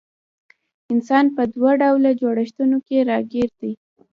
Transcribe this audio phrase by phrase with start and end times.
[0.91, 3.71] انسان په دوه ډوله جوړښتونو کي راګېر دی